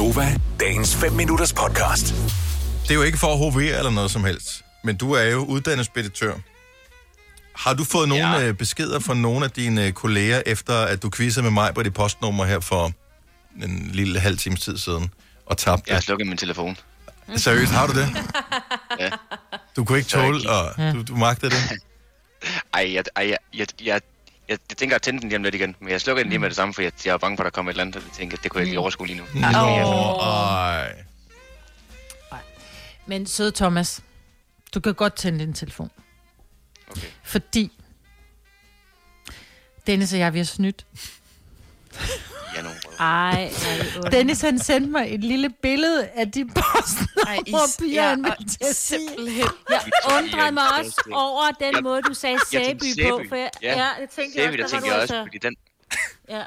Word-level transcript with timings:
Gunova, 0.00 0.36
dagens 0.60 0.96
5 0.96 1.12
minutters 1.12 1.52
podcast. 1.52 2.14
Det 2.82 2.90
er 2.90 2.94
jo 2.94 3.02
ikke 3.02 3.18
for 3.18 3.26
at 3.32 3.38
hovere 3.38 3.78
eller 3.78 3.90
noget 3.90 4.10
som 4.10 4.24
helst, 4.24 4.48
men 4.84 4.96
du 4.96 5.12
er 5.12 5.22
jo 5.22 5.44
uddannet 5.44 5.86
speditør. 5.86 6.34
Har 7.56 7.74
du 7.74 7.84
fået 7.84 8.08
nogle 8.08 8.26
Ja. 8.26 8.46
ja. 8.46 8.52
beskeder 8.52 8.98
fra 9.00 9.14
nogle 9.14 9.44
af 9.44 9.50
dine 9.50 9.86
øh, 9.86 9.92
kolleger, 9.92 10.42
efter 10.46 10.74
at 10.74 11.02
du 11.02 11.10
quizzede 11.10 11.42
med 11.42 11.50
mig 11.50 11.74
på 11.74 11.82
dit 11.82 11.94
postnummer 11.94 12.44
her 12.44 12.60
for 12.60 12.92
en 13.62 13.90
lille 13.92 14.20
halv 14.20 14.38
times 14.38 14.60
tid 14.60 14.78
siden, 14.78 15.10
og 15.46 15.58
tabte 15.58 15.84
Jeg 15.88 15.96
har 15.96 16.00
slukket 16.00 16.26
min 16.26 16.36
telefon. 16.36 16.76
Seriøst, 17.36 17.72
har 17.72 17.86
du 17.86 17.92
det? 17.92 18.08
Ja. 19.00 19.10
Du 19.76 19.84
kunne 19.84 19.98
ikke 19.98 20.10
tåle, 20.10 20.50
og 20.50 20.76
du, 20.94 21.02
du 21.02 21.16
magtede 21.16 21.50
det? 21.50 21.58
Ej, 22.74 22.94
jeg, 22.94 23.04
ej, 23.16 23.28
jeg, 23.28 23.36
jeg, 23.54 23.66
jeg, 23.84 24.00
jeg, 24.50 24.58
jeg 24.70 24.76
tænker 24.76 24.96
at 24.96 25.02
tænde 25.02 25.20
den 25.20 25.28
lige 25.28 25.36
om 25.36 25.42
lidt 25.42 25.54
igen, 25.54 25.76
men 25.80 25.88
jeg 25.88 26.00
slukker 26.00 26.22
den 26.22 26.30
lige 26.30 26.38
med 26.38 26.48
det 26.48 26.56
samme, 26.56 26.74
for 26.74 26.82
jeg, 26.82 26.92
jeg 27.04 27.12
er 27.12 27.18
bange 27.18 27.36
for, 27.36 27.44
at 27.44 27.44
der 27.44 27.50
kommer 27.50 27.70
et 27.70 27.74
eller 27.74 27.84
andet, 27.84 27.96
og 27.96 28.02
jeg 28.02 28.12
tænker, 28.12 28.36
at 28.36 28.42
det 28.42 28.50
kunne 28.50 28.58
jeg 28.58 28.64
ikke 28.64 28.72
lige 28.72 28.80
overskue 28.80 29.06
lige 29.06 29.18
nu. 29.18 29.24
Nå, 29.34 29.48
ej. 29.50 31.04
Men 33.06 33.26
søde 33.26 33.52
Thomas, 33.52 34.02
du 34.74 34.80
kan 34.80 34.94
godt 34.94 35.14
tænde 35.14 35.38
din 35.38 35.54
telefon. 35.54 35.90
Okay. 36.90 37.06
Fordi 37.22 37.72
Dennis 39.86 40.12
og 40.12 40.18
jeg, 40.18 40.32
vi 40.32 40.38
har 40.38 40.44
snydt. 40.44 40.86
Ej, 43.00 43.50
ej, 44.04 44.10
Dennis 44.12 44.40
han 44.40 44.58
sendte 44.58 44.90
mig 44.90 45.14
et 45.14 45.20
lille 45.24 45.50
billede 45.62 46.08
af 46.08 46.30
de 46.30 46.40
Ej, 47.26 47.38
I, 47.46 47.52
postnummer, 47.52 47.94
ja, 47.94 48.08
han 48.08 48.24
og 48.24 48.34
vil 48.38 48.48
til 48.48 48.58
at 48.70 48.76
sige. 48.76 49.08
simpelthen. 49.08 49.46
Jeg 49.70 49.80
undrede 50.18 50.52
mig 50.52 50.62
også 50.78 51.02
over 51.12 51.50
den 51.60 51.74
Jeg- 51.74 51.82
måde, 51.82 52.02
du 52.02 52.14
sagde 52.14 52.38
Sæby 52.50 52.84
på. 53.10 53.22
For 53.28 53.36
jeg, 53.36 53.50
Ja. 53.62 53.68
ja, 53.78 53.84
jeg 54.00 54.08
tænkte 54.16 54.32
Sæby, 54.42 54.56
der 54.58 54.64
også, 54.64 54.76
der 54.76 54.80
tænkte 54.80 54.90
var 54.90 54.96
jeg 54.96 54.96
du 54.96 55.02
også, 55.02 55.14
altså... 55.14 55.24
fordi 55.24 55.38
den... 55.38 55.54
Ja. 56.28 56.42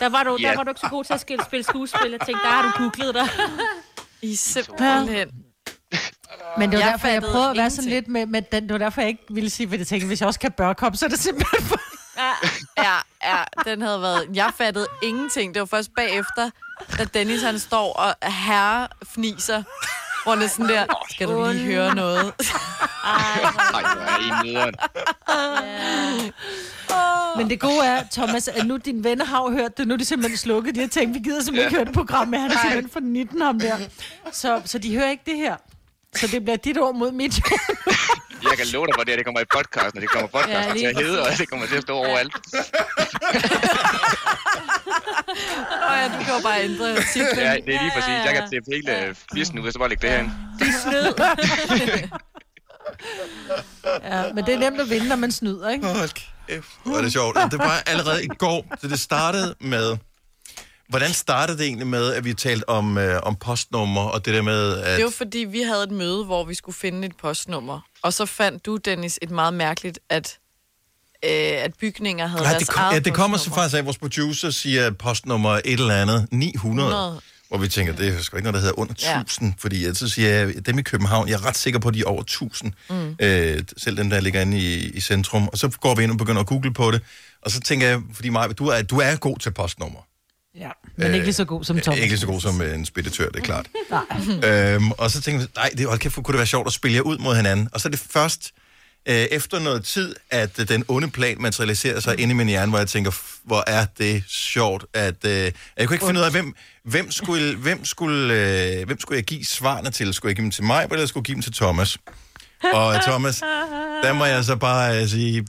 Der 0.00 0.08
var, 0.08 0.22
du, 0.22 0.36
der 0.36 0.56
var 0.56 0.64
du 0.64 0.70
ikke 0.70 0.80
så 0.80 0.88
god 0.88 1.04
til 1.04 1.12
at 1.12 1.20
spille, 1.20 1.44
spille 1.44 1.62
skuespil. 1.64 2.10
Jeg 2.10 2.20
tænkte, 2.20 2.42
der 2.44 2.50
har 2.50 2.62
du 2.62 2.82
googlet 2.82 3.14
dig. 3.14 3.28
I 4.30 4.34
simpelthen... 4.36 5.28
Men 6.58 6.70
det 6.70 6.78
var 6.78 6.84
Jeg 6.84 6.92
derfor, 6.92 7.08
jeg 7.08 7.22
prøvede 7.22 7.50
at 7.50 7.56
være 7.56 7.70
sådan 7.70 7.90
lidt 7.90 8.08
med, 8.08 8.26
med 8.26 8.42
den. 8.42 8.62
Det 8.62 8.72
var 8.72 8.78
derfor, 8.78 9.00
jeg 9.00 9.08
ikke 9.08 9.24
ville 9.30 9.50
sige, 9.50 9.66
hvad 9.66 9.78
jeg 9.78 9.86
tænkte. 9.86 10.06
Hvis 10.06 10.20
jeg 10.20 10.26
også 10.26 10.40
kan 10.40 10.52
børkop, 10.52 10.96
så 10.96 11.04
er 11.04 11.08
det 11.08 11.18
simpelthen 11.18 11.62
for... 11.66 11.80
Ja, 12.18 12.32
den 13.64 13.82
havde 13.82 14.02
været... 14.02 14.28
Jeg 14.34 14.52
fattede 14.56 14.86
ingenting. 15.02 15.54
Det 15.54 15.60
var 15.60 15.66
først 15.66 15.90
bagefter, 15.96 16.50
da 16.98 17.04
Dennis 17.04 17.42
han 17.42 17.58
står 17.58 17.92
og 17.92 18.32
herre 18.32 18.88
fniser. 19.04 19.62
Hvor 20.24 20.32
er 20.34 20.46
sådan 20.46 20.68
der, 20.68 20.86
skal 21.10 21.28
du 21.28 21.48
lige 21.52 21.64
høre 21.64 21.94
noget? 21.94 22.32
Ej, 23.04 23.40
hvor 23.70 23.80
er 23.80 24.18
I 24.18 24.48
nederen. 24.48 24.74
Men 27.36 27.50
det 27.50 27.60
gode 27.60 27.84
er, 27.86 28.04
Thomas, 28.12 28.48
at 28.48 28.66
nu 28.66 28.76
dine 28.76 29.04
venner 29.04 29.24
har 29.24 29.42
jo 29.42 29.50
hørt 29.50 29.78
det. 29.78 29.88
Nu 29.88 29.94
er 29.94 29.98
de 29.98 30.04
simpelthen 30.04 30.38
slukket. 30.38 30.74
De 30.74 30.80
har 30.80 30.88
tænkt, 30.88 31.14
vi 31.14 31.18
gider 31.18 31.42
simpelthen 31.42 31.66
ikke 31.68 31.76
høre 31.76 31.84
det 31.84 31.94
program 31.94 32.28
med. 32.28 32.38
Han 32.38 32.50
er 32.50 32.58
simpelthen 32.62 32.90
for 32.90 33.00
19 33.00 33.40
ham 33.40 33.60
der. 33.60 33.76
Så, 34.32 34.62
så 34.64 34.78
de 34.78 34.96
hører 34.96 35.10
ikke 35.10 35.22
det 35.26 35.36
her. 35.36 35.56
Så 36.16 36.26
det 36.26 36.42
bliver 36.44 36.56
dit 36.56 36.78
ord 36.78 36.94
mod 36.94 37.12
mit. 37.12 37.34
Jeg 38.42 38.56
kan 38.58 38.66
love 38.72 38.86
dig 38.86 38.94
for 38.98 39.04
det, 39.04 39.12
at 39.12 39.18
det 39.18 39.26
kommer 39.26 39.40
i 39.40 39.44
podcast, 39.56 39.94
når 39.94 40.00
det 40.00 40.10
kommer 40.10 40.28
podcast 40.28 40.50
Ja, 40.50 40.62
til 40.64 40.74
lige 40.74 40.88
at 40.88 40.96
hedde, 40.96 41.22
og 41.22 41.28
det 41.38 41.48
kommer 41.50 41.66
til 41.66 41.76
at 41.76 41.82
stå 41.82 41.94
overalt. 41.94 42.34
Og 45.88 45.96
ja, 45.98 46.04
du 46.08 46.24
kan 46.24 46.34
jo 46.36 46.40
bare 46.42 46.64
ændre 46.64 46.94
titlen. 47.12 47.38
Ja, 47.38 47.54
det 47.66 47.74
er 47.74 47.82
lige 47.82 47.92
præcis. 47.94 48.08
Jeg 48.26 48.34
kan 48.34 48.50
tippe 48.52 48.70
hele 48.74 49.06
øh, 49.06 49.14
fissen 49.34 49.58
ud, 49.58 49.66
og 49.66 49.72
så 49.72 49.78
bare 49.78 49.88
lægge 49.88 50.02
det 50.02 50.10
herinde. 50.10 50.32
Ja, 54.02 54.32
men 54.34 54.46
det 54.46 54.54
er 54.54 54.58
nemt 54.58 54.80
at 54.80 54.90
vinde, 54.90 55.08
når 55.08 55.16
man 55.16 55.32
snyder, 55.32 55.68
ikke? 55.68 55.86
Hold 55.86 56.08
kæft, 56.48 56.66
hvor 56.84 56.96
er 56.96 57.02
det 57.02 57.12
sjovt. 57.12 57.36
Og 57.36 57.50
det 57.50 57.58
var 57.58 57.82
allerede 57.86 58.24
i 58.24 58.28
går, 58.38 58.64
så 58.80 58.88
det 58.88 59.00
startede 59.00 59.54
med... 59.60 59.96
Hvordan 60.90 61.12
startede 61.12 61.58
det 61.58 61.66
egentlig 61.66 61.86
med, 61.86 62.12
at 62.14 62.24
vi 62.24 62.34
talte 62.34 62.68
om, 62.68 62.98
øh, 62.98 63.20
om 63.22 63.36
postnummer, 63.36 64.00
og 64.00 64.24
det 64.24 64.34
der 64.34 64.42
med, 64.42 64.76
at... 64.78 64.96
Det 64.96 65.04
var 65.04 65.10
fordi, 65.10 65.38
vi 65.38 65.62
havde 65.62 65.82
et 65.84 65.90
møde, 65.90 66.24
hvor 66.24 66.44
vi 66.44 66.54
skulle 66.54 66.76
finde 66.76 67.06
et 67.06 67.16
postnummer. 67.22 67.80
Og 68.02 68.12
så 68.12 68.26
fandt 68.26 68.66
du, 68.66 68.76
Dennis, 68.76 69.18
et 69.22 69.30
meget 69.30 69.54
mærkeligt, 69.54 69.98
at, 70.08 70.38
øh, 71.24 71.30
at 71.64 71.74
bygninger 71.80 72.26
havde 72.26 72.42
Nej, 72.42 72.50
deres 72.52 72.62
det, 72.66 72.74
kom, 72.74 72.82
eget 72.82 72.94
ja, 72.94 72.98
det 72.98 73.14
kommer 73.14 73.36
så 73.38 73.44
postnummer. 73.44 73.62
faktisk 73.62 73.74
af, 73.74 73.78
at 73.78 73.84
vores 73.84 73.98
producer 73.98 74.50
siger 74.50 74.90
postnummer 74.90 75.50
et 75.50 75.62
eller 75.64 75.94
andet, 75.94 76.28
900, 76.32 76.88
100. 76.88 77.20
hvor 77.48 77.58
vi 77.58 77.68
tænker, 77.68 77.96
det 77.96 78.08
er 78.08 78.22
sgu 78.22 78.36
ikke 78.36 78.44
noget, 78.44 78.54
der 78.54 78.60
hedder 78.60 78.78
under 78.78 78.94
Ja. 79.02 79.20
1000, 79.20 79.54
fordi 79.58 79.84
at 79.84 79.96
så 79.96 80.08
siger 80.08 80.28
jeg, 80.28 80.66
dem 80.66 80.78
i 80.78 80.82
København, 80.82 81.28
jeg 81.28 81.34
er 81.34 81.46
ret 81.46 81.56
sikker 81.58 81.80
på, 81.80 81.88
at 81.88 81.94
de 81.94 82.00
er 82.00 82.04
over 82.04 82.20
1000, 82.22 82.72
mm. 82.90 83.16
øh, 83.20 83.62
selv 83.76 83.96
dem, 83.96 84.10
der 84.10 84.20
ligger 84.20 84.40
inde 84.40 84.58
i, 84.58 84.90
i 84.90 85.00
centrum, 85.00 85.48
og 85.48 85.58
så 85.58 85.68
går 85.68 85.94
vi 85.94 86.02
ind 86.02 86.10
og 86.10 86.18
begynder 86.18 86.40
at 86.40 86.46
google 86.46 86.72
på 86.72 86.90
det, 86.90 87.00
og 87.42 87.50
så 87.50 87.60
tænker 87.60 87.88
jeg, 87.88 88.00
fordi 88.14 88.28
Maja, 88.28 88.52
du 88.52 88.66
er, 88.66 88.82
du 88.82 88.98
er 89.00 89.16
god 89.16 89.38
til 89.38 89.50
postnummer. 89.52 90.00
Ja, 90.54 90.70
men 90.96 91.14
ikke 91.14 91.26
lige 91.26 91.34
så 91.34 91.44
god 91.44 91.64
som 91.64 91.80
Thomas. 91.80 91.98
Ikke 91.98 92.10
lige 92.10 92.18
så 92.20 92.26
god 92.26 92.40
som 92.40 92.62
øh, 92.62 92.74
en 92.74 92.86
speditør, 92.86 93.28
det 93.28 93.36
er 93.36 93.44
klart. 93.44 93.66
øhm, 94.74 94.90
og 94.90 95.10
så 95.10 95.20
tænker 95.20 95.40
vi, 95.40 95.46
nej, 95.56 95.70
det, 95.78 95.86
hold 95.86 95.98
kæft, 95.98 96.14
kunne 96.14 96.32
det 96.32 96.38
være 96.38 96.46
sjovt 96.46 96.66
at 96.66 96.72
spille 96.72 96.94
jer 96.96 97.02
ud 97.02 97.18
mod 97.18 97.36
hinanden. 97.36 97.68
Og 97.72 97.80
så 97.80 97.88
er 97.88 97.90
det 97.90 98.00
først 98.10 98.52
øh, 99.08 99.14
efter 99.14 99.58
noget 99.58 99.84
tid, 99.84 100.14
at 100.30 100.58
øh, 100.58 100.68
den 100.68 100.84
onde 100.88 101.10
plan 101.10 101.36
materialiserer 101.40 102.00
sig 102.00 102.20
inde 102.20 102.32
i 102.32 102.36
min 102.36 102.48
hjerne, 102.48 102.70
hvor 102.70 102.78
jeg 102.78 102.88
tænker, 102.88 103.10
hvor 103.44 103.64
er 103.66 103.86
det 103.98 104.24
sjovt, 104.28 104.84
at 104.94 105.24
øh, 105.24 105.30
jeg 105.30 105.52
kunne 105.86 105.94
ikke 105.94 106.06
finde 106.06 106.20
ud 106.20 106.24
af, 106.24 106.30
hvem, 106.30 106.54
hvem, 106.84 107.10
skulle, 107.10 107.56
hvem, 107.56 107.84
skulle, 107.84 108.34
øh, 108.34 108.86
hvem 108.86 109.00
skulle 109.00 109.16
jeg 109.16 109.24
give 109.24 109.44
svarene 109.44 109.90
til? 109.90 110.14
Skulle 110.14 110.30
jeg 110.30 110.36
give 110.36 110.44
dem 110.44 110.50
til 110.50 110.64
mig, 110.64 110.88
eller 110.92 111.06
skulle 111.06 111.20
jeg 111.22 111.26
give 111.26 111.34
dem 111.34 111.42
til 111.42 111.52
Thomas? 111.52 111.98
Og 112.74 112.94
øh, 112.94 113.02
Thomas, 113.02 113.40
der 114.02 114.12
må 114.12 114.24
jeg 114.24 114.44
så 114.44 114.56
bare 114.56 115.02
øh, 115.02 115.08
sige, 115.08 115.46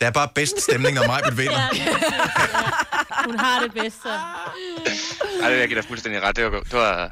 der 0.00 0.06
er 0.06 0.10
bare 0.10 0.28
bedst 0.34 0.62
stemning, 0.62 0.94
når 0.94 1.06
mig 1.06 1.22
vinder. 1.36 2.85
Hun 3.26 3.38
har 3.38 3.60
det 3.62 3.72
bedst, 3.72 4.02
så. 4.02 4.08
Ej, 4.08 5.48
det 5.48 5.50
vil 5.50 5.58
jeg 5.58 5.68
give 5.68 5.80
dig 5.80 5.88
fuldstændig 5.88 6.22
ret. 6.22 6.36
Det 6.36 6.44
var, 6.44 6.60
det 6.60 6.72
var, 6.72 7.10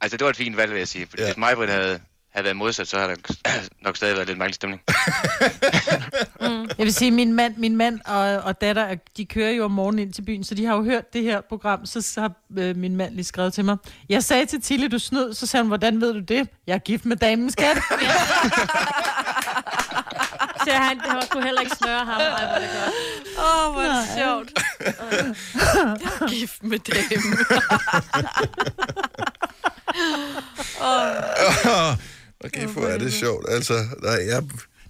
altså, 0.00 0.16
det 0.16 0.24
var 0.24 0.30
et 0.30 0.36
fint 0.36 0.56
valg, 0.56 0.70
vil 0.72 0.78
jeg 0.78 0.88
sige. 0.88 1.06
Fordi 1.10 1.22
Ja. 1.22 1.28
hvis 1.28 1.36
mig, 1.36 1.54
Britt, 1.54 1.70
havde, 1.72 2.00
havde 2.32 2.44
været 2.44 2.56
modsat, 2.56 2.88
så 2.88 2.98
havde 2.98 3.10
der 3.10 3.34
nok 3.84 3.96
stadig 3.96 4.14
været 4.16 4.26
lidt 4.28 4.38
mærkelig 4.38 4.54
stemning. 4.54 4.80
Jeg 6.78 6.84
vil 6.86 6.94
sige, 6.94 7.10
min 7.10 7.32
mand, 7.32 7.56
min 7.56 7.76
mand 7.76 8.00
og, 8.06 8.20
og 8.20 8.60
datter, 8.60 8.94
de 9.16 9.24
kører 9.26 9.50
jo 9.50 9.64
om 9.64 9.70
morgenen 9.70 9.98
ind 9.98 10.12
til 10.12 10.22
byen, 10.22 10.44
så 10.44 10.54
de 10.54 10.64
har 10.64 10.76
jo 10.76 10.82
hørt 10.84 11.12
det 11.12 11.22
her 11.22 11.40
program, 11.40 11.86
så, 11.86 12.00
så 12.00 12.20
har 12.20 12.32
øh, 12.58 12.76
min 12.76 12.96
mand 12.96 13.14
lige 13.14 13.24
skrevet 13.24 13.52
til 13.54 13.64
mig. 13.64 13.76
Jeg 14.08 14.24
sagde 14.24 14.46
til 14.46 14.62
Tille, 14.62 14.88
du 14.88 14.98
snød, 14.98 15.34
så 15.34 15.46
sagde 15.46 15.62
hun, 15.64 15.68
hvordan 15.68 16.00
ved 16.00 16.12
du 16.14 16.20
det? 16.20 16.48
Jeg 16.66 16.74
er 16.74 16.78
gift 16.78 17.04
med 17.04 17.16
damen, 17.16 17.50
skat. 17.50 17.76
Så 20.66 20.70
han, 20.72 21.00
han 21.00 21.22
kunne 21.30 21.44
heller 21.44 21.60
ikke 21.60 21.76
snøre 21.76 22.04
ham. 22.04 22.20
Det. 22.20 22.68
Åh, 23.38 23.66
oh, 23.68 23.72
hvor 23.72 23.82
er 23.82 23.88
det 24.00 24.08
sjovt. 24.18 24.52
Jeg 24.84 26.28
gift 26.28 26.62
med 26.62 26.78
dem. 26.78 27.22
Okay, 32.44 32.66
hvor 32.66 32.86
er 32.86 32.98
det 32.98 33.12
sjovt. 33.12 33.46
Altså, 33.48 33.72
nej, 34.02 34.12
jeg, 34.28 34.42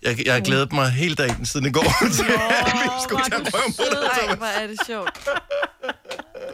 jeg, 0.03 0.27
jeg 0.27 0.35
har 0.35 0.41
glædet 0.41 0.73
mig 0.73 0.91
hele 0.91 1.15
dagen 1.15 1.47
siden 1.47 1.67
i 1.67 1.71
går 1.73 1.83
til, 2.17 2.25
at 2.33 2.73
vi 2.75 2.89
skulle 3.03 3.25
tage 3.31 3.45
på 3.51 3.59
det. 3.79 4.29
Ej, 4.29 4.35
hvor 4.37 4.47
er 4.47 4.67
det 4.67 4.79
sjovt. 4.87 5.19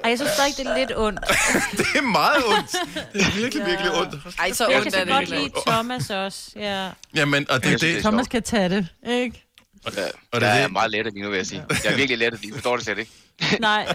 Ej, 0.05 0.11
jeg 0.11 0.19
synes 0.19 0.31
stadig, 0.33 0.55
det 0.57 0.67
er 0.67 0.77
lidt 0.79 0.93
ondt. 0.97 1.21
Det 1.79 1.87
er 1.95 2.03
meget 2.03 2.45
ondt. 2.49 2.71
Det 3.13 3.23
er 3.23 3.37
virkelig, 3.37 3.67
virkelig 3.67 3.93
ondt. 4.01 4.15
Ej, 4.39 4.53
så 4.53 4.67
Jeg 4.69 4.77
ondt 4.79 4.93
kan 4.93 4.95
er 4.95 4.99
så 4.99 5.05
det 5.05 5.09
godt 5.09 5.19
heller 5.21 5.37
lide 5.37 5.45
ikke. 5.45 5.61
Thomas 5.67 6.11
også. 6.11 6.51
Ja. 6.57 6.89
Jamen, 7.15 7.51
og 7.51 7.61
det 7.61 7.67
er 7.67 7.71
Jeg 7.71 7.79
synes, 7.79 7.93
det. 7.93 7.99
er 7.99 8.03
Thomas 8.03 8.29
kan 8.29 8.43
tage 8.43 8.69
det, 8.69 8.87
ikke? 9.09 9.48
Og 9.87 9.93
der, 9.97 10.03
Og 10.33 10.41
det 10.41 10.49
er 10.49 10.55
det- 10.55 10.63
er 10.63 10.69
meget 10.69 10.91
lettet 10.91 11.13
lige 11.15 11.23
nu, 11.25 11.31
vil 11.31 11.37
jeg 11.37 11.47
sige. 11.47 11.63
Jeg 11.85 11.93
er 11.93 11.97
virkelig 11.97 12.19
lettet 12.19 12.41
lige. 12.41 12.53
Forstår 12.55 12.77
det 12.77 12.85
slet 12.85 12.99
ikke. 12.99 13.11
Nej, 13.61 13.87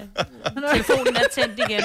telefonen 0.74 1.16
er 1.16 1.24
tændt 1.34 1.60
igen. 1.70 1.82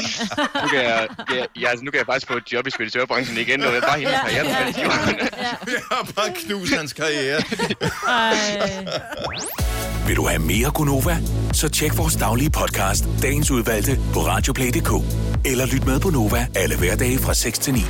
Nu 0.62 0.68
kan 0.68 0.78
jeg, 0.84 1.08
jeg, 1.36 1.46
jeg, 1.60 1.70
altså, 1.70 1.84
nu 1.84 1.90
kan 1.90 1.98
jeg 1.98 2.06
faktisk 2.06 2.26
få 2.26 2.36
et 2.36 2.52
job 2.52 2.66
i 2.66 2.70
speditørbranchen 2.70 3.38
igen, 3.38 3.62
og 3.62 3.74
jeg 3.74 3.82
bare 3.82 3.98
hende 3.98 4.12
ja, 4.12 4.42
ja, 4.42 4.66
ja. 4.78 5.54
Vi 5.66 5.72
har 5.92 6.10
bare 6.16 6.30
knust 6.46 6.74
hans 6.74 6.92
karriere. 6.92 7.42
Vil 10.06 10.16
du 10.16 10.26
have 10.26 10.38
mere 10.38 10.70
Gunova? 10.70 11.16
Så 11.52 11.68
tjek 11.68 11.96
vores 11.98 12.16
daglige 12.16 12.50
podcast, 12.50 13.04
dagens 13.22 13.50
udvalgte, 13.50 13.98
på 14.12 14.20
radioplay.dk. 14.20 14.90
Eller 15.44 15.66
lyt 15.66 15.86
med 15.86 16.00
på 16.00 16.10
Nova 16.10 16.46
alle 16.54 16.78
hverdage 16.78 17.18
fra 17.18 17.34
6 17.34 17.58
til 17.58 17.74
9. 17.74 17.80